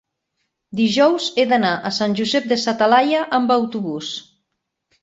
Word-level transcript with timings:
Dijous 0.79 1.27
he 1.35 1.45
d'anar 1.51 1.75
a 1.91 1.93
Sant 1.99 2.17
Josep 2.21 2.51
de 2.55 2.59
sa 2.65 2.77
Talaia 2.83 3.25
amb 3.41 3.59
autobús. 3.61 4.15